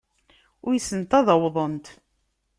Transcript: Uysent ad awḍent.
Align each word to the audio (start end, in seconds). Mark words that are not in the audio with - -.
Uysent 0.67 1.11
ad 1.19 1.27
awḍent. 1.33 1.87